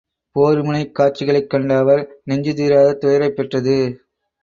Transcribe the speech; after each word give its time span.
போர் 0.35 0.61
முனைக் 0.61 0.95
காட்சிகளைக் 0.95 1.49
கண்ட 1.49 1.77
அவர் 1.77 2.03
நெஞ்சு 2.23 2.53
தீராத 2.53 2.93
துயரைப் 2.93 3.35
பெற்றது. 3.35 3.77